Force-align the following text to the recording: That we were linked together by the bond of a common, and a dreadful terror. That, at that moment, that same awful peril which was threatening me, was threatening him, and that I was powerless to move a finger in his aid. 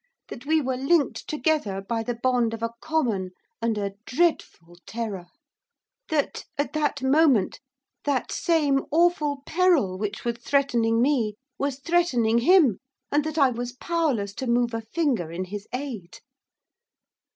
That 0.29 0.47
we 0.47 0.61
were 0.61 0.77
linked 0.77 1.27
together 1.27 1.79
by 1.79 2.01
the 2.01 2.15
bond 2.15 2.55
of 2.55 2.63
a 2.63 2.73
common, 2.81 3.33
and 3.61 3.77
a 3.77 3.93
dreadful 4.07 4.77
terror. 4.87 5.27
That, 6.09 6.45
at 6.57 6.73
that 6.73 7.03
moment, 7.03 7.59
that 8.05 8.31
same 8.31 8.83
awful 8.89 9.43
peril 9.45 9.99
which 9.99 10.25
was 10.25 10.37
threatening 10.39 11.03
me, 11.03 11.35
was 11.59 11.77
threatening 11.77 12.39
him, 12.39 12.79
and 13.11 13.23
that 13.25 13.37
I 13.37 13.51
was 13.51 13.73
powerless 13.73 14.33
to 14.37 14.47
move 14.47 14.73
a 14.73 14.81
finger 14.81 15.31
in 15.31 15.43
his 15.45 15.67
aid. 15.71 16.17